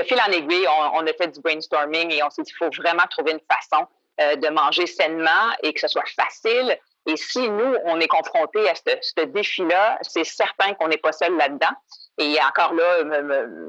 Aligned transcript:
de 0.00 0.06
fil 0.06 0.18
en 0.26 0.32
aiguille, 0.32 0.66
on, 0.94 1.06
a 1.06 1.12
fait 1.12 1.28
du 1.28 1.40
brainstorming 1.40 2.12
et 2.12 2.22
on 2.22 2.30
s'est 2.30 2.42
dit 2.42 2.52
qu'il 2.52 2.66
faut 2.66 2.82
vraiment 2.82 3.04
trouver 3.10 3.32
une 3.32 3.40
façon 3.50 3.86
de 4.18 4.48
manger 4.50 4.86
sainement 4.86 5.50
et 5.62 5.72
que 5.72 5.80
ce 5.80 5.88
soit 5.88 6.04
facile. 6.14 6.78
Et 7.06 7.16
si 7.16 7.48
nous, 7.48 7.74
on 7.84 7.98
est 8.00 8.08
confronté 8.08 8.68
à 8.68 8.74
ce 8.74 9.24
défi-là, 9.24 9.98
c'est 10.02 10.24
certain 10.24 10.74
qu'on 10.74 10.88
n'est 10.88 10.98
pas 10.98 11.12
seul 11.12 11.36
là-dedans. 11.36 11.74
Et 12.20 12.36
encore 12.46 12.74
là, 12.74 13.02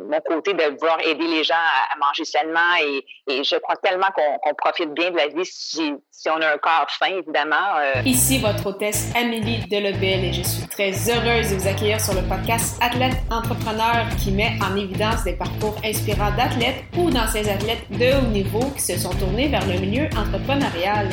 mon 0.10 0.20
côté 0.26 0.54
de 0.54 0.78
vouloir 0.78 1.00
aider 1.00 1.26
les 1.26 1.42
gens 1.42 1.54
à, 1.56 1.98
manger 1.98 2.26
sainement 2.26 2.76
et, 2.82 3.44
je 3.44 3.56
crois 3.60 3.78
tellement 3.78 4.08
qu'on 4.14 4.54
profite 4.56 4.94
bien 4.94 5.10
de 5.10 5.16
la 5.16 5.28
vie 5.28 5.46
si, 5.46 5.94
on 6.28 6.42
a 6.42 6.54
un 6.54 6.58
corps 6.58 6.88
sain, 7.00 7.16
évidemment. 7.16 7.78
Euh. 7.80 8.02
Ici 8.06 8.40
votre 8.40 8.68
hôtesse 8.68 9.10
Amélie 9.16 9.66
Delebel 9.70 10.26
et 10.26 10.34
je 10.34 10.44
suis 10.44 10.68
très 10.68 10.92
heureuse 10.92 11.52
de 11.52 11.56
vous 11.56 11.68
accueillir 11.68 12.02
sur 12.02 12.14
le 12.14 12.28
podcast 12.28 12.78
Athlète 12.82 13.16
Entrepreneur 13.32 14.06
qui 14.22 14.32
met 14.32 14.52
en 14.62 14.76
évidence 14.76 15.24
des 15.24 15.34
parcours 15.34 15.76
inspirants 15.86 16.32
d'athlètes 16.36 16.84
ou 16.98 17.10
d'anciens 17.10 17.48
athlètes 17.48 17.90
de 17.90 18.18
haut 18.18 18.28
niveau 18.28 18.70
qui 18.76 18.82
se 18.82 19.00
sont 19.00 19.14
tournés 19.18 19.48
vers 19.48 19.66
le 19.66 19.80
milieu 19.80 20.10
entrepreneurial. 20.18 21.08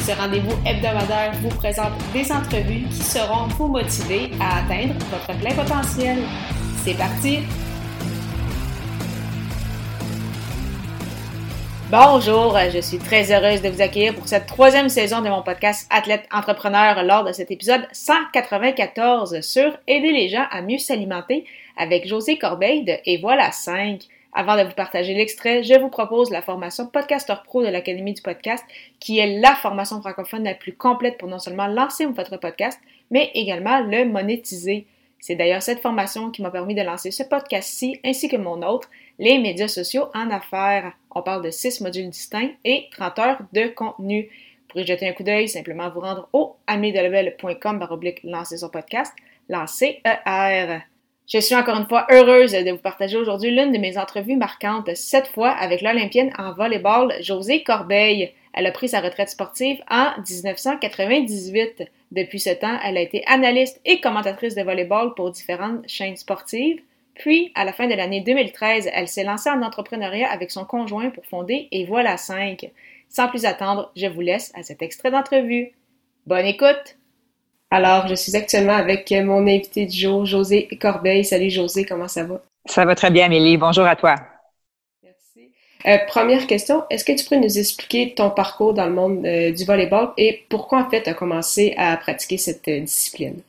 Ce 0.00 0.10
rendez-vous 0.12 0.58
hebdomadaire 0.66 1.32
vous 1.40 1.54
présente 1.56 1.92
des 2.12 2.32
entrevues 2.32 2.88
qui 2.88 3.02
seront 3.02 3.46
vous 3.46 3.68
motiver 3.68 4.32
à 4.40 4.64
atteindre 4.64 4.94
votre 5.10 5.38
plein 5.38 5.54
potentiel. 5.54 6.18
C'est 6.82 6.96
parti! 6.96 7.40
Bonjour, 11.90 12.56
je 12.72 12.80
suis 12.80 12.96
très 12.96 13.30
heureuse 13.30 13.60
de 13.60 13.68
vous 13.68 13.82
accueillir 13.82 14.14
pour 14.14 14.26
cette 14.26 14.46
troisième 14.46 14.88
saison 14.88 15.20
de 15.20 15.28
mon 15.28 15.42
podcast 15.42 15.86
Athlète 15.90 16.26
Entrepreneur 16.32 17.02
lors 17.02 17.24
de 17.24 17.32
cet 17.32 17.50
épisode 17.50 17.86
194 17.92 19.42
sur 19.42 19.76
Aider 19.88 20.10
les 20.10 20.30
gens 20.30 20.46
à 20.50 20.62
mieux 20.62 20.78
s'alimenter 20.78 21.44
avec 21.76 22.08
José 22.08 22.38
Corbeil 22.38 22.84
de 22.84 22.94
Et 23.04 23.18
voilà 23.18 23.52
5. 23.52 24.00
Avant 24.32 24.56
de 24.56 24.62
vous 24.62 24.74
partager 24.74 25.12
l'extrait, 25.12 25.62
je 25.62 25.78
vous 25.78 25.90
propose 25.90 26.30
la 26.30 26.40
formation 26.40 26.86
Podcaster 26.86 27.34
Pro 27.44 27.62
de 27.62 27.68
l'Académie 27.68 28.14
du 28.14 28.22
podcast, 28.22 28.64
qui 29.00 29.18
est 29.18 29.38
la 29.38 29.54
formation 29.54 30.00
francophone 30.00 30.44
la 30.44 30.54
plus 30.54 30.72
complète 30.72 31.18
pour 31.18 31.28
non 31.28 31.40
seulement 31.40 31.66
lancer 31.66 32.06
votre 32.06 32.38
podcast, 32.38 32.80
mais 33.10 33.30
également 33.34 33.80
le 33.80 34.06
monétiser. 34.06 34.86
C'est 35.20 35.36
d'ailleurs 35.36 35.62
cette 35.62 35.80
formation 35.80 36.30
qui 36.30 36.42
m'a 36.42 36.50
permis 36.50 36.74
de 36.74 36.82
lancer 36.82 37.10
ce 37.10 37.22
podcast-ci 37.22 38.00
ainsi 38.04 38.28
que 38.28 38.36
mon 38.36 38.62
autre, 38.62 38.88
les 39.18 39.38
médias 39.38 39.68
sociaux 39.68 40.06
en 40.14 40.30
affaires. 40.30 40.92
On 41.14 41.22
parle 41.22 41.44
de 41.44 41.50
six 41.50 41.80
modules 41.82 42.08
distincts 42.08 42.50
et 42.64 42.88
30 42.92 43.18
heures 43.18 43.42
de 43.52 43.68
contenu. 43.68 44.30
Pour 44.68 44.80
y 44.80 44.86
jeter 44.86 45.08
un 45.08 45.12
coup 45.12 45.22
d'œil, 45.22 45.48
simplement 45.48 45.90
vous 45.90 46.00
rendre 46.00 46.28
au 46.32 46.56
amiedelebel.com 46.66 47.86
oblique 47.90 48.20
lancer 48.24 48.56
son 48.56 48.70
podcast, 48.70 49.12
lancer 49.48 50.00
ER. 50.04 50.78
Je 51.32 51.38
suis 51.38 51.54
encore 51.54 51.76
une 51.76 51.86
fois 51.86 52.06
heureuse 52.10 52.52
de 52.52 52.70
vous 52.70 52.78
partager 52.78 53.16
aujourd'hui 53.16 53.50
l'une 53.50 53.72
de 53.72 53.78
mes 53.78 53.98
entrevues 53.98 54.36
marquantes, 54.36 54.94
cette 54.94 55.28
fois 55.28 55.50
avec 55.50 55.82
l'Olympienne 55.82 56.32
en 56.38 56.54
volleyball 56.54 57.14
Josée 57.20 57.62
Corbeil. 57.62 58.32
Elle 58.52 58.66
a 58.66 58.72
pris 58.72 58.88
sa 58.88 59.00
retraite 59.00 59.28
sportive 59.28 59.80
en 59.90 60.10
1998. 60.28 61.84
Depuis 62.10 62.40
ce 62.40 62.50
temps, 62.50 62.78
elle 62.84 62.96
a 62.96 63.00
été 63.00 63.24
analyste 63.26 63.80
et 63.84 64.00
commentatrice 64.00 64.54
de 64.54 64.62
volleyball 64.62 65.14
pour 65.14 65.30
différentes 65.30 65.88
chaînes 65.88 66.16
sportives. 66.16 66.80
Puis, 67.14 67.52
à 67.54 67.64
la 67.64 67.72
fin 67.72 67.86
de 67.86 67.94
l'année 67.94 68.20
2013, 68.20 68.88
elle 68.92 69.06
s'est 69.06 69.24
lancée 69.24 69.50
en 69.50 69.62
entrepreneuriat 69.62 70.30
avec 70.30 70.50
son 70.50 70.64
conjoint 70.64 71.10
pour 71.10 71.24
fonder 71.26 71.68
Et 71.70 71.84
voilà 71.84 72.16
5. 72.16 72.70
Sans 73.08 73.28
plus 73.28 73.44
attendre, 73.44 73.92
je 73.96 74.06
vous 74.06 74.22
laisse 74.22 74.52
à 74.54 74.62
cet 74.62 74.82
extrait 74.82 75.10
d'entrevue. 75.10 75.72
Bonne 76.26 76.46
écoute! 76.46 76.96
Alors, 77.70 78.08
je 78.08 78.14
suis 78.14 78.34
actuellement 78.36 78.74
avec 78.74 79.12
mon 79.12 79.46
invité 79.46 79.86
du 79.86 79.96
jour, 79.96 80.24
José 80.24 80.66
Corbeil. 80.80 81.24
Salut 81.24 81.50
José, 81.50 81.84
comment 81.84 82.08
ça 82.08 82.24
va? 82.24 82.42
Ça 82.66 82.84
va 82.84 82.96
très 82.96 83.10
bien, 83.10 83.26
Amélie. 83.26 83.56
Bonjour 83.56 83.84
à 83.84 83.94
toi. 83.94 84.16
Euh, 85.86 85.98
première 86.06 86.46
question, 86.46 86.84
est-ce 86.90 87.04
que 87.04 87.12
tu 87.12 87.24
pourrais 87.24 87.40
nous 87.40 87.58
expliquer 87.58 88.14
ton 88.14 88.30
parcours 88.30 88.74
dans 88.74 88.86
le 88.86 88.92
monde 88.92 89.24
euh, 89.24 89.50
du 89.50 89.64
volleyball 89.64 90.10
et 90.16 90.44
pourquoi 90.48 90.84
en 90.84 90.90
fait 90.90 91.02
tu 91.02 91.10
as 91.10 91.14
commencé 91.14 91.74
à 91.78 91.96
pratiquer 91.96 92.36
cette 92.36 92.68
euh, 92.68 92.80
discipline? 92.80 93.40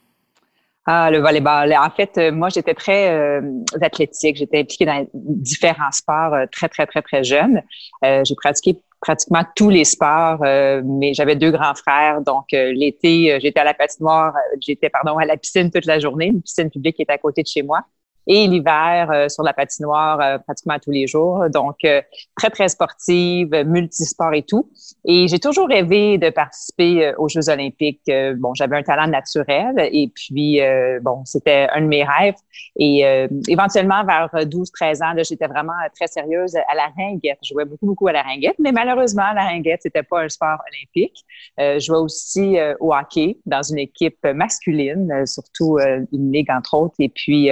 Ah, 0.85 1.11
le 1.11 1.19
volleyball. 1.19 1.73
En 1.73 1.89
fait, 1.91 2.17
moi, 2.31 2.49
j'étais 2.49 2.73
très 2.73 3.39
athlétique. 3.79 4.37
J'étais 4.37 4.61
impliquée 4.61 4.85
dans 4.85 5.05
différents 5.13 5.91
sports 5.91 6.35
très, 6.51 6.69
très, 6.69 6.87
très, 6.87 7.03
très 7.03 7.23
jeune. 7.23 7.61
J'ai 8.01 8.35
pratiqué 8.35 8.79
pratiquement 8.99 9.43
tous 9.55 9.69
les 9.69 9.85
sports, 9.85 10.39
mais 10.83 11.13
j'avais 11.13 11.35
deux 11.35 11.51
grands 11.51 11.75
frères. 11.75 12.21
Donc, 12.21 12.45
l'été, 12.51 13.37
j'étais 13.39 13.59
à 13.59 13.63
la 13.63 13.75
patinoire, 13.75 14.33
j'étais, 14.59 14.89
pardon, 14.89 15.19
à 15.19 15.25
la 15.25 15.37
piscine 15.37 15.69
toute 15.69 15.85
la 15.85 15.99
journée, 15.99 16.25
une 16.25 16.41
piscine 16.41 16.71
publique 16.71 16.95
qui 16.95 17.03
était 17.03 17.13
à 17.13 17.19
côté 17.19 17.43
de 17.43 17.47
chez 17.47 17.61
moi 17.61 17.85
et 18.27 18.47
l'hiver 18.47 19.09
euh, 19.11 19.29
sur 19.29 19.43
la 19.43 19.53
patinoire 19.53 20.19
euh, 20.21 20.37
pratiquement 20.37 20.77
tous 20.79 20.91
les 20.91 21.07
jours. 21.07 21.49
Donc, 21.53 21.77
euh, 21.83 22.01
très, 22.37 22.49
très 22.49 22.69
sportive, 22.69 23.49
multisport 23.65 24.33
et 24.33 24.43
tout. 24.43 24.69
Et 25.05 25.27
j'ai 25.27 25.39
toujours 25.39 25.67
rêvé 25.67 26.17
de 26.17 26.29
participer 26.29 27.13
aux 27.17 27.27
Jeux 27.27 27.49
olympiques. 27.49 28.11
bon, 28.37 28.53
j'avais 28.53 28.77
un 28.77 28.83
talent 28.83 29.07
naturel 29.07 29.75
et 29.91 30.11
puis, 30.13 30.59
bon, 31.01 31.23
c'était 31.25 31.67
un 31.73 31.81
de 31.81 31.87
mes 31.87 32.03
rêves. 32.03 32.35
Et 32.77 33.03
éventuellement, 33.47 34.03
vers 34.05 34.29
12-13 34.33 35.03
ans, 35.03 35.23
j'étais 35.23 35.47
vraiment 35.47 35.73
très 35.95 36.07
sérieuse 36.07 36.55
à 36.55 36.75
la 36.75 36.89
ringuette. 36.97 37.39
Je 37.43 37.53
jouais 37.53 37.65
beaucoup, 37.65 37.87
beaucoup 37.87 38.07
à 38.07 38.11
la 38.11 38.21
ringuette, 38.21 38.57
mais 38.59 38.71
malheureusement, 38.71 39.31
la 39.33 39.47
ringuette, 39.47 39.81
c'était 39.83 40.03
pas 40.03 40.21
un 40.21 40.29
sport 40.29 40.59
olympique. 40.71 41.25
je 41.57 41.79
jouais 41.79 41.97
aussi 41.97 42.57
au 42.79 42.93
hockey 42.93 43.37
dans 43.45 43.63
une 43.63 43.79
équipe 43.79 44.23
masculine, 44.23 45.25
surtout 45.25 45.79
une 46.11 46.31
ligue, 46.31 46.51
entre 46.51 46.75
autres. 46.75 46.95
Et 46.99 47.09
puis, 47.09 47.49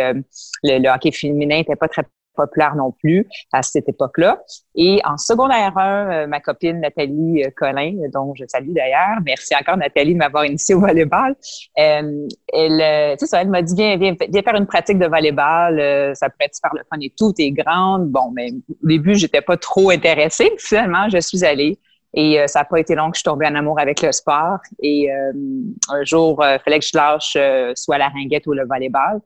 le, 0.63 0.89
hockey 0.89 1.11
féminin 1.11 1.57
n'était 1.57 1.75
pas 1.75 1.87
très 1.87 2.03
populaire 2.39 2.75
non 2.75 2.91
plus 2.91 3.27
à 3.51 3.61
cette 3.61 3.89
époque-là. 3.89 4.41
Et 4.75 5.01
en 5.05 5.17
secondaire 5.17 5.77
1, 5.77 6.11
euh, 6.11 6.27
ma 6.27 6.39
copine 6.39 6.79
Nathalie 6.79 7.43
euh, 7.43 7.49
Collin, 7.55 7.97
dont 8.13 8.33
je 8.35 8.45
salue 8.47 8.71
d'ailleurs, 8.71 9.17
merci 9.25 9.53
encore 9.59 9.77
Nathalie 9.77 10.13
de 10.13 10.19
m'avoir 10.19 10.45
initiée 10.45 10.75
au 10.75 10.79
volleyball, 10.79 11.35
euh, 11.77 12.27
elle, 12.53 13.17
tu 13.17 13.27
sais, 13.27 13.37
elle 13.37 13.49
m'a 13.49 13.61
dit, 13.61 13.75
viens, 13.75 13.97
viens, 13.97 14.15
viens, 14.17 14.41
faire 14.41 14.55
une 14.55 14.67
pratique 14.67 14.99
de 14.99 15.07
volleyball, 15.07 16.15
ça 16.15 16.29
pourrait 16.29 16.45
être 16.45 16.55
super 16.55 16.71
le 16.73 16.81
fun 16.89 16.99
et 17.01 17.13
tout, 17.17 17.33
t'es 17.33 17.51
grande? 17.51 18.09
Bon, 18.09 18.31
mais 18.33 18.51
au 18.51 18.87
début, 18.87 19.15
j'étais 19.15 19.41
pas 19.41 19.57
trop 19.57 19.89
intéressée. 19.89 20.51
Finalement, 20.57 21.09
je 21.09 21.19
suis 21.19 21.43
allée. 21.43 21.77
Et 22.13 22.41
ça 22.47 22.59
n'a 22.59 22.65
pas 22.65 22.79
été 22.79 22.95
long 22.95 23.11
que 23.11 23.17
je 23.17 23.19
suis 23.19 23.25
tombée 23.25 23.45
en 23.45 23.53
amour 23.53 23.79
avec 23.79 24.01
le 24.01 24.11
sport. 24.11 24.57
Et 24.81 25.11
un 25.11 26.03
jour, 26.03 26.43
il 26.43 26.59
fallait 26.63 26.79
que 26.79 26.85
je 26.85 26.97
lâche 26.97 27.37
soit 27.75 27.97
la 27.97 28.07
ringuette 28.07 28.47
ou 28.47 28.53
le 28.53 28.65
volleyball. 28.65 29.21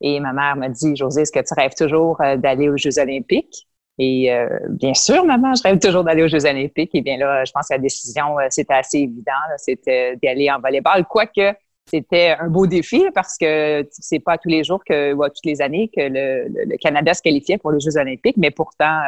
Et 0.00 0.20
ma 0.20 0.32
mère 0.32 0.56
m'a 0.56 0.68
dit, 0.68 0.94
José, 0.96 1.22
est-ce 1.22 1.32
que 1.32 1.40
tu 1.40 1.54
rêves 1.54 1.74
toujours 1.74 2.20
euh, 2.20 2.36
d'aller 2.36 2.68
aux 2.68 2.76
Jeux 2.76 2.98
olympiques? 2.98 3.66
Et 3.98 4.32
euh, 4.32 4.58
bien 4.68 4.92
sûr, 4.92 5.24
maman, 5.24 5.54
je 5.54 5.62
rêve 5.62 5.78
toujours 5.78 6.04
d'aller 6.04 6.22
aux 6.22 6.28
Jeux 6.28 6.44
olympiques. 6.44 6.94
Et 6.94 7.00
bien 7.00 7.16
là, 7.16 7.44
je 7.44 7.52
pense 7.52 7.68
que 7.68 7.74
la 7.74 7.78
décision, 7.78 8.38
euh, 8.38 8.46
c'était 8.50 8.74
assez 8.74 8.98
évident. 8.98 9.32
C'était 9.56 10.16
d'aller 10.22 10.50
en 10.50 10.60
volleyball, 10.60 11.06
quoique 11.06 11.54
c'était 11.88 12.34
un 12.38 12.48
beau 12.48 12.66
défi 12.66 13.04
parce 13.14 13.38
que 13.38 13.86
c'est 13.92 14.18
pas 14.18 14.38
tous 14.38 14.48
les 14.48 14.64
jours 14.64 14.82
que, 14.84 15.12
ou 15.14 15.22
toutes 15.28 15.44
les 15.44 15.62
années 15.62 15.88
que 15.96 16.00
le, 16.02 16.76
Canada 16.78 17.14
se 17.14 17.22
qualifiait 17.22 17.58
pour 17.58 17.70
les 17.70 17.78
Jeux 17.78 17.96
olympiques. 17.96 18.36
Mais 18.36 18.50
pourtant, 18.50 19.00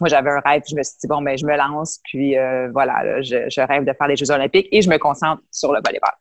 moi, 0.00 0.08
j'avais 0.08 0.30
un 0.30 0.38
rêve. 0.38 0.62
Je 0.70 0.76
me 0.76 0.84
suis 0.84 0.94
dit, 1.00 1.08
bon, 1.08 1.20
ben, 1.20 1.36
je 1.36 1.44
me 1.44 1.56
lance. 1.56 1.98
Puis 2.04 2.36
voilà, 2.72 3.20
je, 3.22 3.50
je 3.50 3.60
rêve 3.60 3.84
de 3.84 3.92
faire 3.92 4.06
les 4.06 4.14
Jeux 4.14 4.30
olympiques 4.30 4.68
et 4.70 4.82
je 4.82 4.88
me 4.88 4.98
concentre 4.98 5.42
sur 5.50 5.72
le 5.72 5.80
volleyball. 5.84 6.12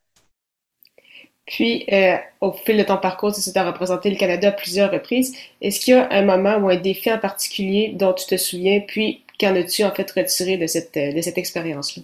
Puis, 1.46 1.85
euh, 1.91 2.16
au 2.40 2.52
fil 2.52 2.78
de 2.78 2.84
ton 2.84 2.97
parcours, 2.97 3.34
tu 3.34 3.40
as 3.57 3.66
représenté 3.66 4.09
le 4.09 4.16
Canada 4.16 4.50
à 4.50 4.52
plusieurs 4.52 4.91
reprises. 4.91 5.35
Est-ce 5.62 5.79
qu'il 5.79 5.96
y 5.96 5.97
a 5.97 6.12
un 6.12 6.24
moment 6.24 6.57
ou 6.57 6.69
un 6.69 6.78
défi 6.78 7.12
en 7.12 7.18
particulier 7.18 7.94
dont 7.96 8.13
tu 8.13 8.25
te 8.25 8.38
souviens, 8.38 8.81
puis 8.81 9.24
qu'en 9.40 9.56
as-tu 9.56 9.84
en 9.84 9.91
fait 9.91 10.09
retiré 10.12 10.57
de 10.57 10.68
cette, 10.68 10.96
euh, 10.97 11.31
expérience-là? 11.35 12.03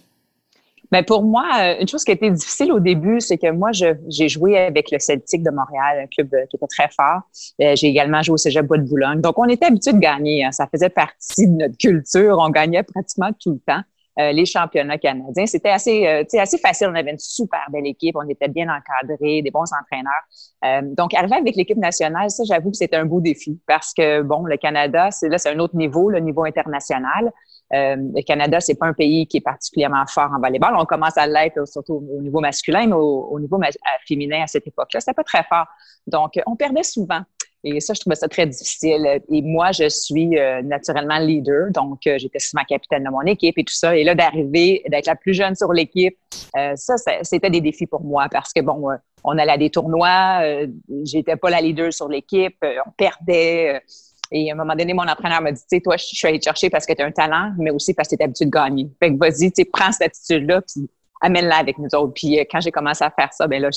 Bien, 0.90 1.02
pour 1.02 1.22
moi, 1.22 1.44
euh, 1.60 1.76
une 1.80 1.88
chose 1.88 2.02
qui 2.02 2.10
a 2.10 2.14
été 2.14 2.30
difficile 2.30 2.72
au 2.72 2.80
début, 2.80 3.20
c'est 3.20 3.36
que 3.36 3.50
moi, 3.50 3.70
j'ai 3.72 4.28
joué 4.28 4.58
avec 4.58 4.90
le 4.90 4.98
Celtic 4.98 5.42
de 5.42 5.50
Montréal, 5.50 6.00
un 6.04 6.06
club 6.06 6.30
qui 6.48 6.56
était 6.56 6.66
très 6.66 6.88
fort. 6.88 7.20
j'ai 7.58 7.88
également 7.88 8.22
joué 8.22 8.34
au 8.34 8.38
Cégep 8.38 8.66
Bois 8.66 8.78
de 8.78 8.88
Boulogne. 8.88 9.20
Donc, 9.20 9.38
on 9.38 9.44
était 9.44 9.66
habitué 9.66 9.92
de 9.92 9.98
gagner. 9.98 10.44
Hein. 10.44 10.52
Ça 10.52 10.66
faisait 10.66 10.88
partie 10.88 11.46
de 11.46 11.52
notre 11.52 11.76
culture. 11.76 12.38
On 12.40 12.48
gagnait 12.48 12.82
pratiquement 12.82 13.30
tout 13.38 13.52
le 13.52 13.60
temps. 13.66 13.82
Euh, 14.20 14.32
les 14.32 14.46
championnats 14.46 14.98
canadiens. 14.98 15.46
C'était 15.46 15.68
assez, 15.68 16.04
euh, 16.04 16.40
assez 16.40 16.58
facile. 16.58 16.88
On 16.90 16.94
avait 16.96 17.12
une 17.12 17.20
super 17.20 17.60
belle 17.70 17.86
équipe. 17.86 18.16
On 18.16 18.28
était 18.28 18.48
bien 18.48 18.66
encadrés, 18.68 19.42
des 19.42 19.50
bons 19.52 19.70
entraîneurs. 19.80 20.12
Euh, 20.64 20.92
donc, 20.96 21.14
arriver 21.14 21.36
avec 21.36 21.54
l'équipe 21.54 21.76
nationale, 21.78 22.28
ça, 22.28 22.42
j'avoue 22.44 22.72
que 22.72 22.76
c'était 22.76 22.96
un 22.96 23.04
beau 23.04 23.20
défi 23.20 23.60
parce 23.68 23.94
que, 23.94 24.22
bon, 24.22 24.42
le 24.42 24.56
Canada, 24.56 25.12
c'est 25.12 25.28
là, 25.28 25.38
c'est 25.38 25.50
un 25.50 25.58
autre 25.60 25.76
niveau, 25.76 26.10
le 26.10 26.18
niveau 26.18 26.44
international. 26.44 27.30
le 27.70 28.22
Canada, 28.22 28.58
c'est 28.58 28.74
pas 28.74 28.86
un 28.86 28.92
pays 28.92 29.28
qui 29.28 29.36
est 29.36 29.42
particulièrement 29.42 30.04
fort 30.08 30.30
en 30.36 30.40
volleyball. 30.40 30.74
On 30.76 30.84
commence 30.84 31.16
à 31.16 31.28
l'être 31.28 31.68
surtout 31.68 32.02
au 32.10 32.20
niveau 32.20 32.40
masculin, 32.40 32.86
mais 32.86 32.94
au, 32.94 33.28
au 33.30 33.38
niveau 33.38 33.60
féminin 34.08 34.42
à 34.42 34.46
cette 34.48 34.66
époque-là, 34.66 34.98
c'était 34.98 35.14
pas 35.14 35.22
très 35.22 35.44
fort. 35.44 35.66
Donc, 36.08 36.32
on 36.46 36.56
perdait 36.56 36.82
souvent. 36.82 37.20
Et 37.64 37.80
ça, 37.80 37.92
je 37.92 38.00
trouvais 38.00 38.16
ça 38.16 38.28
très 38.28 38.46
difficile. 38.46 39.20
Et 39.30 39.42
moi, 39.42 39.72
je 39.72 39.88
suis 39.88 40.38
euh, 40.38 40.62
naturellement 40.62 41.18
leader, 41.18 41.70
donc 41.72 42.06
euh, 42.06 42.16
j'étais 42.18 42.38
souvent 42.38 42.62
capitaine 42.64 43.04
de 43.04 43.10
mon 43.10 43.22
équipe 43.22 43.58
et 43.58 43.64
tout 43.64 43.74
ça. 43.74 43.96
Et 43.96 44.04
là, 44.04 44.14
d'arriver, 44.14 44.82
d'être 44.88 45.06
la 45.06 45.16
plus 45.16 45.34
jeune 45.34 45.54
sur 45.56 45.72
l'équipe, 45.72 46.16
euh, 46.56 46.74
ça, 46.76 46.94
c'était 47.22 47.50
des 47.50 47.60
défis 47.60 47.86
pour 47.86 48.04
moi 48.04 48.28
parce 48.30 48.52
que, 48.52 48.60
bon, 48.60 48.88
on 49.24 49.38
allait 49.38 49.52
à 49.52 49.58
des 49.58 49.70
tournois, 49.70 50.42
j'étais 51.04 51.36
pas 51.36 51.50
la 51.50 51.60
leader 51.60 51.92
sur 51.92 52.08
l'équipe, 52.08 52.56
on 52.62 52.90
perdait. 52.96 53.82
Et 54.30 54.50
à 54.50 54.54
un 54.54 54.56
moment 54.56 54.76
donné, 54.76 54.94
mon 54.94 55.08
entraîneur 55.08 55.40
m'a 55.40 55.52
dit, 55.52 55.60
tu 55.60 55.76
sais, 55.76 55.80
toi, 55.80 55.96
je 55.96 56.04
suis 56.04 56.28
allée 56.28 56.38
te 56.38 56.44
chercher 56.44 56.70
parce 56.70 56.86
que 56.86 56.92
tu 56.92 57.02
as 57.02 57.06
un 57.06 57.10
talent, 57.10 57.52
mais 57.58 57.70
aussi 57.70 57.94
parce 57.94 58.08
que 58.08 58.14
tu 58.14 58.22
es 58.22 58.24
habitué 58.24 58.44
de 58.44 58.50
gagner. 58.50 58.88
Fait 59.00 59.12
que 59.12 59.18
vas-y, 59.18 59.50
tu 59.50 59.64
prends 59.64 59.90
cette 59.90 60.08
attitude-là, 60.08 60.60
puis 60.62 60.88
amène-la 61.20 61.56
avec 61.56 61.78
nous 61.78 61.88
autres. 61.94 62.12
Puis 62.14 62.38
euh, 62.38 62.44
quand 62.50 62.60
j'ai 62.60 62.70
commencé 62.70 63.04
à 63.04 63.10
faire 63.10 63.32
ça, 63.32 63.46
ben 63.46 63.60
là, 63.60 63.70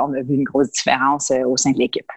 on 0.00 0.12
a 0.12 0.22
vu 0.22 0.34
une 0.34 0.44
grosse 0.44 0.70
différence 0.70 1.30
euh, 1.30 1.44
au 1.44 1.56
sein 1.56 1.70
de 1.72 1.78
l'équipe. 1.78 2.10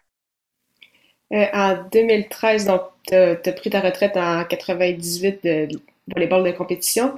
Euh, 1.34 1.46
en 1.54 1.78
2013, 1.92 2.66
donc, 2.66 2.82
tu 3.08 3.16
as, 3.16 3.36
pris 3.36 3.70
ta 3.70 3.82
retraite 3.82 4.16
en 4.18 4.44
98 4.44 5.44
de 5.44 5.68
volleyball 6.14 6.44
de 6.44 6.52
compétition. 6.52 7.14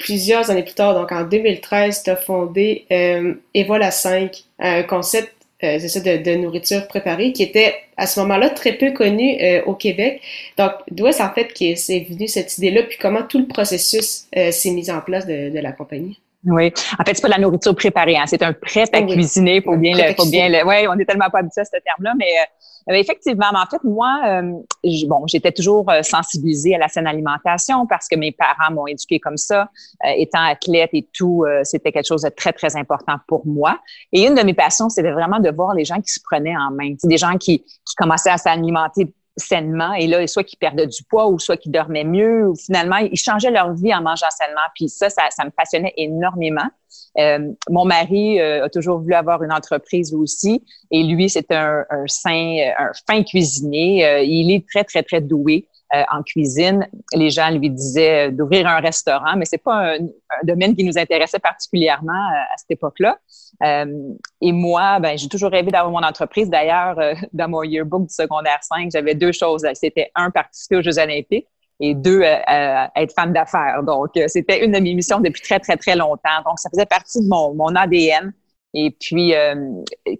plusieurs 0.00 0.50
années 0.50 0.62
plus 0.62 0.74
tard, 0.74 0.94
donc 0.94 1.12
en 1.12 1.24
2013, 1.24 2.02
tu 2.02 2.10
as 2.10 2.16
fondé 2.16 2.86
euh, 2.92 3.34
Evola 3.54 3.90
5, 3.90 4.44
un 4.58 4.82
concept 4.82 5.32
euh, 5.64 5.78
c'est 5.80 5.88
ça, 5.88 6.00
de, 6.00 6.34
nourriture 6.36 6.86
préparée, 6.86 7.32
qui 7.32 7.42
était 7.42 7.74
à 7.96 8.06
ce 8.06 8.20
moment-là 8.20 8.50
très 8.50 8.74
peu 8.74 8.92
connu 8.92 9.38
euh, 9.42 9.62
au 9.64 9.74
Québec. 9.74 10.22
Donc, 10.56 10.70
d'où 10.90 11.06
est-ce 11.08 11.20
en 11.20 11.32
fait 11.32 11.48
que 11.52 11.74
c'est 11.74 12.00
venu 12.08 12.28
cette 12.28 12.56
idée-là, 12.58 12.84
puis 12.84 12.96
comment 13.00 13.22
tout 13.24 13.38
le 13.38 13.46
processus 13.46 14.28
euh, 14.36 14.52
s'est 14.52 14.70
mis 14.70 14.90
en 14.90 15.00
place 15.00 15.26
de, 15.26 15.50
de 15.50 15.58
la 15.58 15.72
compagnie? 15.72 16.20
Oui. 16.44 16.72
En 16.98 17.04
fait, 17.04 17.14
c'est 17.14 17.22
pas 17.22 17.28
de 17.28 17.32
la 17.32 17.40
nourriture 17.40 17.74
préparée, 17.74 18.16
hein. 18.16 18.24
c'est 18.26 18.42
un 18.42 18.52
prêt 18.52 18.84
à 18.92 19.02
cuisiner. 19.02 19.60
Faut 19.60 19.76
bien 19.76 19.96
le, 19.96 20.14
faut 20.14 20.30
bien 20.30 20.48
le. 20.48 20.64
Ouais, 20.64 20.86
on 20.86 20.96
est 20.98 21.04
tellement 21.04 21.30
pas 21.30 21.40
habitué 21.40 21.62
à 21.62 21.64
ce 21.64 21.72
terme-là, 21.72 22.14
mais 22.16 22.32
euh, 22.90 22.94
effectivement. 22.94 23.46
en 23.52 23.66
fait, 23.66 23.82
moi, 23.82 24.20
euh, 24.24 24.52
bon, 25.08 25.26
j'étais 25.26 25.50
toujours 25.50 25.90
euh, 25.90 26.02
sensibilisée 26.02 26.76
à 26.76 26.78
la 26.78 26.86
saine 26.86 27.08
alimentation 27.08 27.86
parce 27.86 28.06
que 28.06 28.14
mes 28.14 28.30
parents 28.30 28.72
m'ont 28.72 28.86
éduquée 28.86 29.18
comme 29.18 29.36
ça. 29.36 29.68
étant 30.04 30.44
athlète 30.44 30.90
et 30.92 31.08
tout, 31.12 31.44
c'était 31.64 31.90
quelque 31.90 32.06
chose 32.06 32.22
de 32.22 32.28
très 32.28 32.52
très 32.52 32.76
important 32.76 33.16
pour 33.26 33.44
moi. 33.44 33.80
Et 34.12 34.24
une 34.24 34.36
de 34.36 34.42
mes 34.42 34.54
passions, 34.54 34.88
c'était 34.88 35.10
vraiment 35.10 35.40
de 35.40 35.50
voir 35.50 35.74
les 35.74 35.84
gens 35.84 36.00
qui 36.00 36.12
se 36.12 36.20
prenaient 36.22 36.56
en 36.56 36.70
main, 36.70 36.94
des 37.02 37.18
gens 37.18 37.36
qui, 37.36 37.60
qui 37.62 37.94
commençaient 37.96 38.30
à 38.30 38.38
s'alimenter 38.38 39.12
sainement. 39.38 39.92
Et 39.94 40.06
là, 40.06 40.26
soit 40.26 40.44
qu'ils 40.44 40.58
perdaient 40.58 40.86
du 40.86 41.02
poids 41.04 41.28
ou 41.28 41.38
soit 41.38 41.56
qu'ils 41.56 41.72
dormaient 41.72 42.04
mieux 42.04 42.48
ou 42.48 42.54
finalement, 42.54 42.96
ils 42.96 43.16
changeaient 43.16 43.50
leur 43.50 43.72
vie 43.74 43.94
en 43.94 44.02
mangeant 44.02 44.30
sainement. 44.30 44.60
Puis 44.74 44.88
ça, 44.88 45.08
ça, 45.08 45.44
me 45.44 45.50
passionnait 45.50 45.94
énormément. 45.96 46.68
Euh, 47.18 47.50
mon 47.70 47.84
mari 47.84 48.40
euh, 48.40 48.64
a 48.64 48.68
toujours 48.68 48.98
voulu 48.98 49.14
avoir 49.14 49.42
une 49.42 49.52
entreprise 49.52 50.14
aussi. 50.14 50.62
Et 50.90 51.02
lui, 51.04 51.28
c'est 51.28 51.50
un, 51.52 51.84
un, 51.90 52.04
un 52.26 52.90
fin 53.06 53.22
cuisinier. 53.22 54.06
Euh, 54.06 54.20
il 54.22 54.52
est 54.52 54.66
très, 54.68 54.84
très, 54.84 55.02
très 55.02 55.20
doué. 55.20 55.66
Euh, 55.94 56.02
en 56.12 56.22
cuisine. 56.22 56.86
Les 57.14 57.30
gens 57.30 57.48
lui 57.50 57.70
disaient 57.70 58.30
d'ouvrir 58.30 58.66
un 58.66 58.78
restaurant, 58.78 59.36
mais 59.38 59.46
c'est 59.46 59.56
pas 59.56 59.94
un, 59.94 59.98
domaine 60.42 60.76
qui 60.76 60.84
nous 60.84 60.98
intéressait 60.98 61.38
particulièrement 61.38 62.12
euh, 62.12 62.52
à 62.52 62.58
cette 62.58 62.72
époque-là. 62.72 63.16
Euh, 63.62 63.86
et 64.42 64.52
moi, 64.52 65.00
ben, 65.00 65.16
j'ai 65.16 65.28
toujours 65.28 65.50
rêvé 65.50 65.70
d'avoir 65.70 65.90
mon 65.90 66.06
entreprise. 66.06 66.50
D'ailleurs, 66.50 66.98
dans 67.32 67.48
mon 67.48 67.62
yearbook 67.62 68.06
du 68.06 68.12
secondaire 68.12 68.58
5, 68.60 68.90
j'avais 68.92 69.14
deux 69.14 69.32
choses. 69.32 69.66
C'était 69.72 70.10
un, 70.14 70.30
participer 70.30 70.76
aux 70.76 70.82
Jeux 70.82 70.98
olympiques 70.98 71.46
et 71.80 71.94
deux, 71.94 72.20
être 72.20 73.14
femme 73.14 73.32
d'affaires. 73.32 73.82
Donc, 73.82 74.10
c'était 74.26 74.62
une 74.62 74.72
de 74.72 74.80
mes 74.80 74.92
missions 74.92 75.20
depuis 75.20 75.40
très, 75.40 75.58
très, 75.58 75.78
très 75.78 75.96
longtemps. 75.96 76.42
Donc, 76.44 76.58
ça 76.58 76.68
faisait 76.68 76.84
partie 76.84 77.22
de 77.22 77.28
mon, 77.28 77.54
mon 77.54 77.74
ADN. 77.74 78.34
Et 78.74 78.94
puis, 79.00 79.34
euh, 79.34 79.54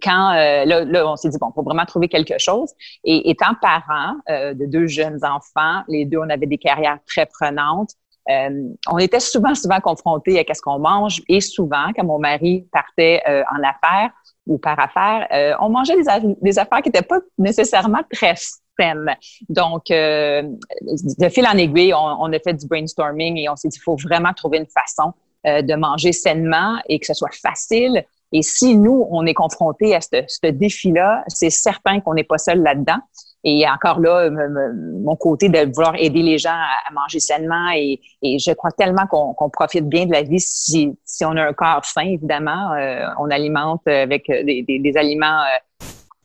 quand 0.01 0.31
euh, 0.31 0.65
là, 0.65 0.83
là, 0.83 1.07
on 1.07 1.15
s'est 1.15 1.29
dit, 1.29 1.37
bon, 1.39 1.51
faut 1.53 1.61
vraiment 1.61 1.85
trouver 1.85 2.07
quelque 2.07 2.37
chose. 2.39 2.71
Et 3.03 3.29
étant 3.29 3.53
parent 3.61 4.15
euh, 4.29 4.53
de 4.53 4.65
deux 4.65 4.87
jeunes 4.87 5.19
enfants, 5.23 5.83
les 5.87 6.05
deux, 6.05 6.17
on 6.17 6.29
avait 6.29 6.47
des 6.47 6.57
carrières 6.57 6.99
très 7.07 7.27
prenantes. 7.27 7.91
on 8.27 8.97
était 8.97 9.19
souvent, 9.19 9.55
souvent 9.55 9.79
confrontés 9.79 10.39
à 10.39 10.53
ce 10.53 10.61
qu'on 10.61 10.79
mange. 10.79 11.21
Et 11.27 11.41
souvent, 11.41 11.91
quand 11.95 12.05
mon 12.05 12.19
mari 12.19 12.67
partait 12.71 13.21
en 13.25 13.63
affaires 13.63 14.11
ou 14.45 14.57
par 14.57 14.79
affaires, 14.79 15.55
on 15.61 15.69
mangeait 15.69 15.95
des, 16.41 16.59
affaires 16.59 16.81
qui 16.81 16.89
n'étaient 16.89 17.01
pas 17.01 17.19
nécessairement 17.37 18.01
très 18.11 18.35
saines. 18.35 19.15
Donc, 19.47 19.85
de 19.89 21.29
fil 21.29 21.47
en 21.47 21.57
aiguille, 21.57 21.93
on, 21.93 22.21
on, 22.21 22.31
a 22.31 22.39
fait 22.39 22.53
du 22.53 22.67
brainstorming 22.67 23.37
et 23.37 23.49
on 23.49 23.55
s'est 23.55 23.69
dit, 23.69 23.77
il 23.77 23.83
faut 23.83 23.95
vraiment 23.95 24.33
trouver 24.33 24.59
une 24.59 24.67
façon 24.67 25.13
de 25.45 25.75
manger 25.75 26.11
sainement 26.11 26.77
et 26.87 26.99
que 26.99 27.07
ce 27.07 27.15
soit 27.15 27.33
facile 27.33 28.05
et 28.31 28.43
si 28.43 28.75
nous, 28.75 29.07
on 29.09 29.25
est 29.25 29.33
confronté 29.33 29.95
à 29.95 30.01
ce, 30.01 30.47
défi-là, 30.47 31.23
c'est 31.27 31.49
certain 31.49 31.99
qu'on 31.99 32.13
n'est 32.13 32.23
pas 32.23 32.37
seul 32.37 32.61
là-dedans. 32.61 32.99
Et 33.43 33.65
encore 33.67 33.99
là, 34.01 34.29
mon 34.29 35.15
côté 35.15 35.47
de 35.49 35.73
vouloir 35.73 35.95
aider 35.95 36.21
les 36.21 36.37
gens 36.37 36.49
à 36.49 36.93
manger 36.93 37.19
sainement 37.19 37.69
et, 37.73 37.99
je 38.21 38.53
crois 38.53 38.71
tellement 38.71 39.07
qu'on 39.07 39.49
profite 39.49 39.87
bien 39.87 40.05
de 40.05 40.11
la 40.11 40.23
vie 40.23 40.41
si, 40.41 40.93
si 41.05 41.25
on 41.25 41.31
a 41.31 41.47
un 41.47 41.53
corps 41.53 41.85
sain, 41.85 42.01
évidemment. 42.01 42.73
Euh, 42.73 43.05
on 43.17 43.29
alimente 43.31 43.87
avec 43.87 44.27
des, 44.27 44.63
des, 44.67 44.79
des 44.79 44.97
aliments 44.97 45.41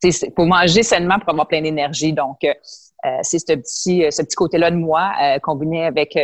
euh, 0.04 0.10
pour 0.34 0.46
manger 0.46 0.82
sainement 0.82 1.18
pour 1.20 1.30
avoir 1.30 1.46
plein 1.46 1.62
d'énergie. 1.62 2.12
Donc, 2.12 2.38
euh, 2.44 2.52
c'est 3.22 3.38
ce 3.38 3.54
petit, 3.54 4.04
ce 4.10 4.22
petit 4.22 4.34
côté-là 4.34 4.70
de 4.70 4.76
moi 4.76 5.12
combiné 5.42 5.84
avec 5.86 6.18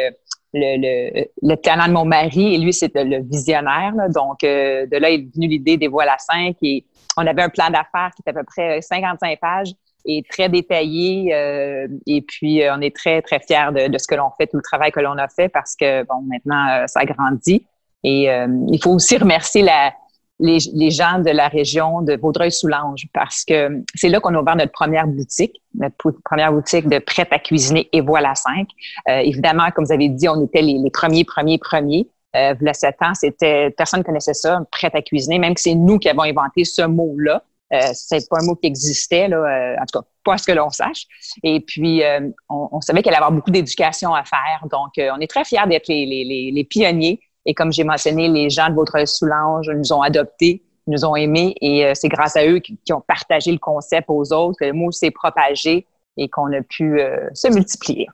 le, 0.53 1.27
le, 1.43 1.55
talent 1.57 1.87
de 1.87 1.93
mon 1.93 2.05
mari 2.05 2.55
et 2.55 2.59
lui, 2.59 2.73
c'est 2.73 2.93
le 2.95 3.23
visionnaire. 3.23 3.93
Donc, 4.15 4.43
euh, 4.45 4.87
de 4.87 4.97
là 4.97 5.11
est 5.11 5.33
venue 5.35 5.47
l'idée 5.47 5.77
des 5.77 5.89
voiles 5.89 6.09
à 6.09 6.19
5 6.19 6.57
et 6.63 6.85
on 7.17 7.27
avait 7.27 7.43
un 7.43 7.49
plan 7.49 7.69
d'affaires 7.69 8.11
qui 8.17 8.23
était 8.23 8.31
à 8.31 8.35
peu 8.35 8.45
près 8.45 8.81
55 8.81 9.39
pages 9.41 9.73
et 10.05 10.23
très 10.29 10.49
détaillé. 10.49 11.35
Euh, 11.35 11.87
et 12.07 12.23
puis, 12.23 12.63
euh, 12.63 12.75
on 12.77 12.81
est 12.81 12.95
très, 12.95 13.23
très 13.23 13.41
fiers 13.41 13.71
de, 13.73 13.89
de 13.89 13.99
ce 13.99 14.07
que 14.07 14.15
l'on 14.15 14.31
fait, 14.39 14.47
tout 14.47 14.57
le 14.57 14.63
travail 14.63 14.91
que 14.91 15.01
l'on 15.01 15.19
a 15.19 15.29
fait 15.29 15.49
parce 15.49 15.77
que, 15.77 16.03
bon, 16.05 16.23
maintenant, 16.27 16.85
ça 16.87 17.05
grandit. 17.05 17.67
Et 18.03 18.29
il 18.73 18.81
faut 18.83 18.93
aussi 18.93 19.19
remercier 19.19 19.61
la, 19.61 19.93
les, 20.41 20.91
gens 20.91 21.19
de 21.19 21.31
la 21.31 21.49
région 21.49 22.03
de 22.03 22.17
Vaudreuil-Soulanges 22.17 23.09
parce 23.13 23.45
que 23.45 23.83
c'est 23.95 24.09
là 24.09 24.21
qu'on 24.21 24.35
a 24.35 24.41
ouvert 24.41 24.57
notre 24.57 24.73
première 24.73 25.07
boutique, 25.07 25.63
notre 25.75 26.13
première 26.25 26.53
boutique 26.53 26.89
de 26.89 26.99
prêt 26.99 27.29
à 27.31 27.39
cuisiner 27.39 27.89
et 27.93 28.01
voilà 28.01 28.35
5. 28.35 28.67
Euh, 29.09 29.19
évidemment, 29.19 29.71
comme 29.75 29.85
vous 29.85 29.93
avez 29.93 30.09
dit, 30.09 30.29
on 30.29 30.45
était 30.45 30.63
les, 30.63 30.79
premiers, 30.91 31.25
premiers, 31.25 31.59
premiers. 31.59 32.09
Euh, 32.37 32.55
sept 32.73 32.97
ans, 33.03 33.15
c'était 33.15 33.71
personne 33.77 34.01
ne 34.01 34.05
connaissait 34.05 34.35
ça, 34.35 34.61
prêt 34.71 34.91
à 34.93 35.03
cuisiner, 35.03 35.39
même 35.39 35.55
que 35.55 35.61
c'est 35.61 35.75
nous 35.75 35.99
qui 35.99 36.09
avons 36.09 36.23
inventé 36.23 36.65
ce 36.65 36.83
mot-là. 36.83 37.43
Euh, 37.73 37.91
c'est 37.93 38.29
pas 38.29 38.39
un 38.41 38.47
mot 38.47 38.57
qui 38.57 38.67
existait, 38.67 39.29
là, 39.29 39.37
euh, 39.37 39.77
en 39.81 39.87
tout 39.87 40.01
cas, 40.01 40.07
pas 40.25 40.39
ce 40.39 40.47
que 40.47 40.53
l'on 40.53 40.71
sache. 40.71 41.07
Et 41.45 41.61
puis, 41.61 42.03
euh, 42.03 42.29
on, 42.49 42.81
savait 42.81 43.01
qu'il 43.03 43.11
allait 43.11 43.19
avoir 43.19 43.33
beaucoup 43.33 43.53
d'éducation 43.53 44.13
à 44.13 44.25
faire. 44.25 44.67
Donc, 44.71 44.93
on 44.97 45.21
est 45.21 45.29
très 45.31 45.45
fiers 45.45 45.67
d'être 45.69 45.87
les, 45.89 46.05
les, 46.05 46.51
les 46.53 46.65
pionniers 46.65 47.21
et 47.47 47.55
comme 47.55 47.73
j'ai 47.73 47.85
mentionné, 47.85 48.29
les 48.29 48.51
gens 48.51 48.69
de 48.69 48.75
votre 48.75 49.07
Soulange 49.07 49.71
nous 49.71 49.93
ont 49.93 50.03
adoptés, 50.03 50.63
nous 50.87 51.05
ont 51.05 51.17
aimés 51.17 51.55
et 51.61 51.87
euh, 51.87 51.93
c'est 51.95 52.09
grâce 52.09 52.37
à 52.37 52.47
eux 52.47 52.59
qui, 52.59 52.79
ont 52.93 53.01
partagé 53.01 53.53
le 53.53 53.59
concept 53.59 54.07
aux 54.09 54.33
autres, 54.33 54.59
que 54.59 54.65
le 54.65 54.73
mot 54.73 54.91
s'est 54.91 55.11
propagé 55.11 55.87
et 56.17 56.29
qu'on 56.29 56.53
a 56.53 56.63
pu 56.63 57.01
euh, 57.01 57.29
se 57.35 57.49
multiplier. 57.49 58.09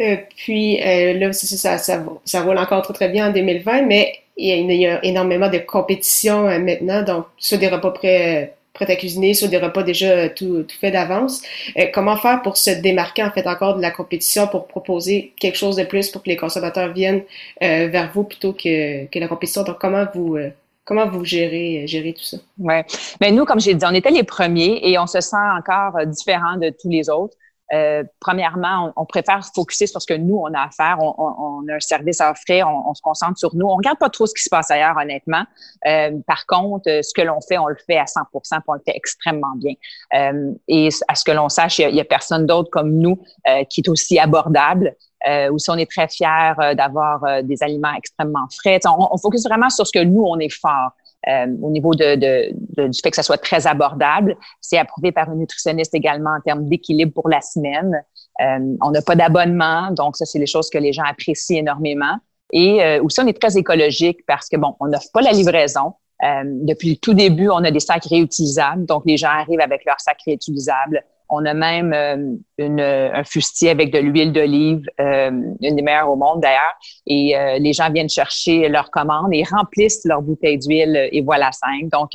Euh, 0.00 0.16
puis 0.36 0.78
là, 0.78 1.32
ça, 1.32 1.78
ça, 1.78 2.42
roule 2.42 2.58
encore 2.58 2.82
très, 2.82 2.94
très 2.94 3.08
bien 3.08 3.28
en 3.28 3.32
2020, 3.32 3.82
mais 3.82 4.14
il 4.36 4.72
y 4.72 4.86
a, 4.86 5.04
énormément 5.04 5.48
de 5.50 5.58
compétitions 5.58 6.44
maintenant, 6.58 7.02
donc 7.02 7.26
sur 7.36 7.58
des 7.58 7.68
repas 7.68 7.90
près 7.90 8.54
prêt 8.72 8.90
à 8.90 8.96
cuisiner 8.96 9.34
sur 9.34 9.48
des 9.48 9.58
repas 9.58 9.82
déjà 9.82 10.28
tout, 10.28 10.62
tout 10.62 10.76
fait 10.80 10.90
d'avance. 10.90 11.42
Euh, 11.78 11.86
comment 11.92 12.16
faire 12.16 12.42
pour 12.42 12.56
se 12.56 12.70
démarquer 12.70 13.22
en 13.22 13.30
fait 13.30 13.46
encore 13.46 13.76
de 13.76 13.82
la 13.82 13.90
compétition 13.90 14.46
pour 14.46 14.66
proposer 14.66 15.32
quelque 15.38 15.58
chose 15.58 15.76
de 15.76 15.84
plus 15.84 16.10
pour 16.10 16.22
que 16.22 16.28
les 16.28 16.36
consommateurs 16.36 16.92
viennent 16.92 17.22
euh, 17.62 17.88
vers 17.88 18.10
vous 18.12 18.24
plutôt 18.24 18.52
que, 18.52 19.06
que 19.06 19.18
la 19.18 19.28
compétition? 19.28 19.62
Donc 19.62 19.78
comment 19.78 20.06
vous 20.14 20.36
euh, 20.36 20.50
comment 20.84 21.06
vous 21.06 21.24
gérez 21.24 21.86
gérer 21.86 22.12
tout 22.12 22.24
ça? 22.24 22.38
Ouais. 22.58 22.84
Mais 23.20 23.28
ben, 23.28 23.36
nous, 23.36 23.44
comme 23.44 23.60
j'ai 23.60 23.74
dit, 23.74 23.84
on 23.88 23.94
était 23.94 24.10
les 24.10 24.24
premiers 24.24 24.80
et 24.82 24.98
on 24.98 25.06
se 25.06 25.20
sent 25.20 25.36
encore 25.58 26.04
différent 26.06 26.56
de 26.56 26.70
tous 26.70 26.88
les 26.88 27.08
autres. 27.08 27.36
Euh, 27.72 28.04
premièrement, 28.20 28.92
on, 28.96 29.06
préfère 29.06 29.42
se 29.44 29.50
focuser 29.54 29.86
sur 29.86 30.00
ce 30.02 30.06
que 30.06 30.14
nous, 30.14 30.36
on 30.36 30.52
a 30.52 30.60
à 30.60 30.70
faire. 30.70 30.98
On, 31.00 31.14
on, 31.18 31.68
a 31.68 31.76
un 31.76 31.80
service 31.80 32.20
à 32.20 32.30
offrir, 32.30 32.68
on, 32.68 32.92
se 32.94 33.00
concentre 33.00 33.38
sur 33.38 33.54
nous. 33.54 33.66
On 33.66 33.76
regarde 33.76 33.98
pas 33.98 34.10
trop 34.10 34.26
ce 34.26 34.34
qui 34.34 34.42
se 34.42 34.50
passe 34.50 34.70
ailleurs, 34.70 34.96
honnêtement. 35.00 35.44
Euh, 35.86 36.12
par 36.26 36.44
contre, 36.46 36.90
euh, 36.90 37.02
ce 37.02 37.14
que 37.14 37.22
l'on 37.22 37.40
fait, 37.40 37.56
on 37.58 37.68
le 37.68 37.76
fait 37.86 37.98
à 37.98 38.06
100 38.06 38.20
puis 38.30 38.62
on 38.68 38.74
le 38.74 38.80
fait 38.84 38.94
extrêmement 38.94 39.54
bien. 39.56 39.74
Euh, 40.14 40.52
et 40.68 40.88
à 41.08 41.14
ce 41.14 41.24
que 41.24 41.32
l'on 41.32 41.48
sache, 41.48 41.78
il 41.78 41.94
y, 41.94 42.00
a, 42.00 42.04
personne 42.04 42.46
d'autre 42.46 42.70
comme 42.70 42.92
nous 42.92 43.18
euh, 43.48 43.64
qui 43.64 43.80
est 43.80 43.88
aussi 43.88 44.18
abordable. 44.18 44.94
Euh, 45.26 45.52
aussi, 45.52 45.70
on 45.70 45.76
est 45.76 45.90
très 45.90 46.08
fiers 46.08 46.52
d'avoir 46.76 47.42
des 47.44 47.62
aliments 47.62 47.94
extrêmement 47.96 48.46
frais. 48.60 48.80
On, 48.86 49.08
on 49.12 49.16
focus 49.18 49.44
vraiment 49.44 49.70
sur 49.70 49.86
ce 49.86 49.92
que 49.92 50.02
nous, 50.02 50.22
on 50.22 50.38
est 50.38 50.52
fort. 50.52 50.90
Euh, 51.28 51.46
au 51.62 51.70
niveau 51.70 51.94
de, 51.94 52.16
de, 52.16 52.88
du 52.88 53.00
fait 53.00 53.10
que 53.10 53.16
ça 53.16 53.22
soit 53.22 53.38
très 53.38 53.68
abordable. 53.68 54.36
C'est 54.60 54.76
approuvé 54.76 55.12
par 55.12 55.30
un 55.30 55.36
nutritionniste 55.36 55.94
également 55.94 56.30
en 56.30 56.40
termes 56.40 56.68
d'équilibre 56.68 57.12
pour 57.12 57.28
la 57.28 57.40
semaine. 57.40 58.02
Euh, 58.40 58.76
on 58.80 58.90
n'a 58.90 59.02
pas 59.02 59.14
d'abonnement, 59.14 59.92
donc 59.92 60.16
ça, 60.16 60.24
c'est 60.24 60.40
les 60.40 60.46
choses 60.46 60.68
que 60.68 60.78
les 60.78 60.92
gens 60.92 61.04
apprécient 61.04 61.58
énormément. 61.58 62.16
Et 62.52 62.82
euh, 62.82 63.02
aussi, 63.04 63.20
on 63.20 63.26
est 63.28 63.40
très 63.40 63.56
écologique 63.56 64.26
parce 64.26 64.48
que, 64.48 64.56
bon, 64.56 64.74
on 64.80 64.88
n'offre 64.88 65.12
pas 65.12 65.22
la 65.22 65.30
livraison. 65.30 65.94
depuis 66.44 66.90
le 66.90 66.96
tout 66.96 67.14
début, 67.14 67.48
on 67.50 67.62
a 67.64 67.70
des 67.70 67.80
sacs 67.80 68.04
réutilisables. 68.06 68.84
Donc, 68.84 69.04
les 69.06 69.16
gens 69.16 69.30
arrivent 69.30 69.60
avec 69.60 69.84
leurs 69.84 70.00
sacs 70.00 70.22
réutilisables. 70.26 71.04
On 71.34 71.46
a 71.46 71.54
même 71.54 71.94
une, 72.58 72.80
un 72.80 73.24
fustier 73.24 73.70
avec 73.70 73.90
de 73.90 73.98
l'huile 73.98 74.32
d'olive, 74.32 74.84
une 74.98 75.56
des 75.60 75.82
meilleures 75.82 76.10
au 76.10 76.16
monde 76.16 76.40
d'ailleurs. 76.42 76.76
Et 77.06 77.34
les 77.58 77.72
gens 77.72 77.90
viennent 77.90 78.10
chercher 78.10 78.68
leur 78.68 78.90
commande 78.90 79.30
et 79.32 79.42
remplissent 79.50 80.04
leur 80.04 80.20
bouteille 80.20 80.58
d'huile 80.58 81.08
et 81.10 81.22
voilà 81.22 81.50
cinq. 81.52 81.88
Donc, 81.90 82.10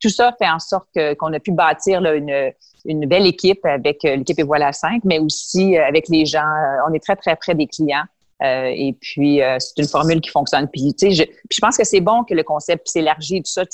tout 0.00 0.08
ça 0.08 0.32
fait 0.38 0.48
en 0.48 0.60
sorte 0.60 0.88
qu'on 1.18 1.32
a 1.32 1.40
pu 1.40 1.50
bâtir 1.50 2.00
là, 2.00 2.14
une, 2.14 2.52
une 2.84 3.06
belle 3.06 3.26
équipe 3.26 3.64
avec 3.66 4.04
l'équipe 4.04 4.38
et 4.38 4.44
voilà 4.44 4.72
cinq, 4.72 5.02
mais 5.04 5.18
aussi 5.18 5.76
avec 5.76 6.08
les 6.08 6.24
gens. 6.24 6.52
on 6.88 6.94
est 6.94 7.02
très, 7.02 7.16
très 7.16 7.34
près 7.34 7.56
des 7.56 7.66
clients. 7.66 8.04
Euh, 8.42 8.72
et 8.74 8.94
puis, 8.98 9.42
euh, 9.42 9.56
c'est 9.58 9.82
une 9.82 9.88
formule 9.88 10.20
qui 10.20 10.30
fonctionne. 10.30 10.66
Puis, 10.68 10.94
tu 10.94 11.10
sais, 11.10 11.12
je, 11.12 11.24
je 11.50 11.58
pense 11.60 11.76
que 11.76 11.84
c'est 11.84 12.00
bon 12.00 12.24
que 12.24 12.34
le 12.34 12.42
concept 12.42 12.88
s'élargit, 12.88 13.42
tout 13.42 13.50
ça. 13.50 13.64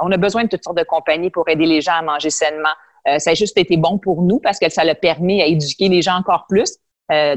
On 0.00 0.10
a 0.10 0.16
besoin 0.16 0.44
de 0.44 0.48
toutes 0.48 0.64
sortes 0.64 0.78
de 0.78 0.82
compagnies 0.82 1.30
pour 1.30 1.48
aider 1.48 1.66
les 1.66 1.80
gens 1.80 1.94
à 1.94 2.02
manger 2.02 2.30
sainement. 2.30 2.74
Euh, 3.08 3.18
ça 3.18 3.30
a 3.30 3.34
juste 3.34 3.58
été 3.58 3.76
bon 3.76 3.98
pour 3.98 4.22
nous 4.22 4.38
parce 4.38 4.58
que 4.58 4.70
ça 4.70 4.84
l'a 4.84 4.94
permis 4.94 5.42
à 5.42 5.46
éduquer 5.46 5.88
les 5.88 6.02
gens 6.02 6.14
encore 6.14 6.46
plus. 6.48 6.76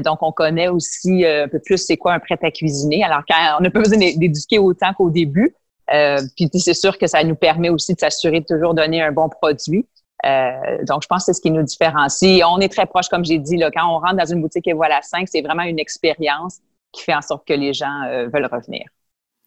donc, 0.04 0.22
on 0.22 0.32
connaît 0.32 0.68
aussi 0.68 1.26
un 1.26 1.48
peu 1.48 1.58
plus 1.58 1.76
c'est 1.76 1.98
quoi 1.98 2.14
un 2.14 2.18
prêt 2.18 2.38
à 2.40 2.50
cuisiner. 2.50 3.04
Alors, 3.04 3.22
quand 3.28 3.58
on 3.58 3.62
n'a 3.62 3.70
pas 3.70 3.80
besoin 3.80 3.98
d'éduquer 3.98 4.58
autant 4.58 4.94
qu'au 4.94 5.10
début. 5.10 5.54
puis, 6.36 6.48
c'est 6.60 6.72
sûr 6.72 6.96
que 6.96 7.06
ça 7.06 7.22
nous 7.24 7.34
permet 7.34 7.68
aussi 7.68 7.92
de 7.92 8.00
s'assurer 8.00 8.40
de 8.40 8.46
toujours 8.46 8.72
donner 8.72 9.02
un 9.02 9.12
bon 9.12 9.28
produit. 9.28 9.86
Euh, 10.24 10.84
donc, 10.84 11.02
je 11.02 11.08
pense 11.08 11.22
que 11.22 11.24
c'est 11.26 11.34
ce 11.34 11.40
qui 11.40 11.50
nous 11.50 11.62
différencie. 11.62 12.42
On 12.46 12.58
est 12.58 12.72
très 12.72 12.86
proche, 12.86 13.08
comme 13.08 13.24
j'ai 13.24 13.38
dit, 13.38 13.56
là, 13.56 13.70
quand 13.70 13.86
on 13.86 13.98
rentre 13.98 14.16
dans 14.16 14.24
une 14.24 14.40
boutique 14.40 14.66
et 14.66 14.72
voilà 14.72 15.00
5, 15.02 15.28
c'est 15.28 15.42
vraiment 15.42 15.62
une 15.62 15.78
expérience 15.78 16.58
qui 16.92 17.02
fait 17.02 17.14
en 17.14 17.22
sorte 17.22 17.46
que 17.46 17.52
les 17.52 17.72
gens 17.72 18.02
euh, 18.04 18.28
veulent 18.32 18.48
revenir. 18.50 18.84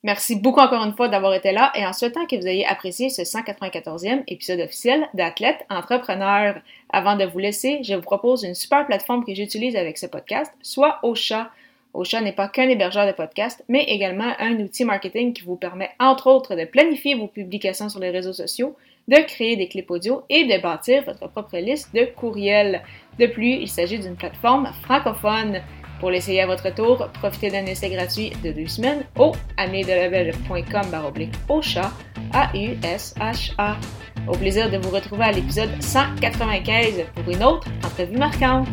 Merci 0.01 0.37
beaucoup 0.37 0.61
encore 0.61 0.85
une 0.85 0.95
fois 0.95 1.09
d'avoir 1.09 1.33
été 1.33 1.51
là 1.51 1.73
et 1.75 1.85
en 1.85 1.91
souhaitant 1.91 2.25
que 2.25 2.37
vous 2.37 2.47
ayez 2.47 2.65
apprécié 2.65 3.09
ce 3.09 3.23
194e 3.23 4.23
épisode 4.27 4.61
officiel 4.61 5.09
d'Athlète 5.13 5.65
Entrepreneur. 5.69 6.55
Avant 6.89 7.17
de 7.17 7.25
vous 7.25 7.39
laisser, 7.39 7.81
je 7.83 7.95
vous 7.95 8.01
propose 8.01 8.43
une 8.43 8.55
super 8.55 8.85
plateforme 8.85 9.25
que 9.25 9.33
j'utilise 9.33 9.75
avec 9.75 9.97
ce 9.97 10.05
podcast, 10.05 10.53
soit 10.61 10.99
Ocha. 11.03 11.51
Ocha 11.93 12.21
n'est 12.21 12.31
pas 12.31 12.47
qu'un 12.47 12.69
hébergeur 12.69 13.07
de 13.07 13.11
podcast, 13.11 13.61
mais 13.67 13.83
également 13.83 14.31
un 14.39 14.57
outil 14.61 14.85
marketing 14.85 15.33
qui 15.33 15.43
vous 15.43 15.57
permet, 15.57 15.89
entre 15.99 16.27
autres, 16.27 16.55
de 16.55 16.63
planifier 16.63 17.15
vos 17.15 17.27
publications 17.27 17.89
sur 17.89 17.99
les 17.99 18.11
réseaux 18.11 18.31
sociaux, 18.31 18.77
de 19.09 19.17
créer 19.17 19.57
des 19.57 19.67
clips 19.67 19.91
audio 19.91 20.21
et 20.29 20.45
de 20.45 20.61
bâtir 20.61 21.03
votre 21.03 21.27
propre 21.27 21.57
liste 21.57 21.93
de 21.93 22.05
courriels. 22.05 22.83
De 23.17 23.25
plus, 23.25 23.55
il 23.55 23.67
s'agit 23.67 23.99
d'une 23.99 24.15
plateforme 24.15 24.71
francophone. 24.81 25.61
Pour 25.99 26.11
l'essayer 26.11 26.41
à 26.41 26.47
votre 26.47 26.73
tour, 26.73 27.09
profitez 27.13 27.49
d'un 27.49 27.65
essai 27.65 27.89
gratuit 27.89 28.31
de 28.43 28.51
deux 28.51 28.67
semaines 28.67 29.03
au 29.17 29.33
au 31.49 31.61
chat, 31.61 31.91
A-U-S-H-A. 32.33 33.75
Au 34.27 34.31
plaisir 34.31 34.71
de 34.71 34.77
vous 34.77 34.89
retrouver 34.89 35.25
à 35.25 35.31
l'épisode 35.31 35.69
195 35.81 37.05
pour 37.15 37.33
une 37.33 37.43
autre 37.43 37.67
entrevue 37.83 38.17
marquante. 38.17 38.67